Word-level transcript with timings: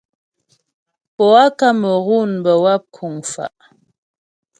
Poâ 1.15 1.43
Kamerun 1.59 2.31
bə́ 2.43 2.55
wáp 2.63 2.83
kuŋ 2.95 3.13
fa'. 3.31 3.53